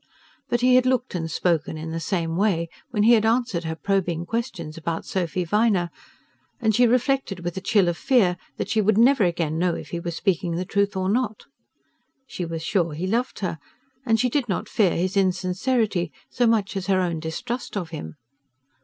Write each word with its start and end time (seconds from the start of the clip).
But 0.49 0.61
he 0.61 0.73
had 0.73 0.87
looked 0.87 1.13
and 1.13 1.29
spoken 1.29 1.77
in 1.77 1.91
the 1.91 1.99
same 1.99 2.35
way 2.35 2.69
when 2.89 3.03
he 3.03 3.13
had 3.13 3.23
answered 3.23 3.65
her 3.65 3.75
probing 3.75 4.25
questions 4.25 4.75
about 4.75 5.05
Sophy 5.05 5.43
Viner, 5.43 5.91
and 6.59 6.73
she 6.73 6.87
reflected 6.87 7.41
with 7.41 7.55
a 7.55 7.61
chill 7.61 7.87
of 7.87 7.95
fear 7.97 8.37
that 8.57 8.67
she 8.67 8.81
would 8.81 8.97
never 8.97 9.23
again 9.23 9.59
know 9.59 9.75
if 9.75 9.89
he 9.89 9.99
were 9.99 10.09
speaking 10.09 10.55
the 10.55 10.65
truth 10.65 10.95
or 10.95 11.07
not. 11.07 11.43
She 12.25 12.45
was 12.45 12.63
sure 12.63 12.93
he 12.93 13.05
loved 13.05 13.41
her, 13.41 13.59
and 14.03 14.19
she 14.19 14.27
did 14.27 14.49
not 14.49 14.67
fear 14.67 14.95
his 14.97 15.15
insincerity 15.15 16.11
as 16.35 16.47
much 16.47 16.75
as 16.75 16.87
her 16.87 16.99
own 16.99 17.19
distrust 17.19 17.77
of 17.77 17.91
him. 17.91 18.15